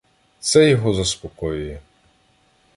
[0.39, 1.79] Це його заспокоює.